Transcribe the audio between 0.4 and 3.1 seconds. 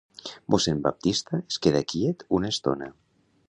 Mossèn Baptista es queda quiet una estona.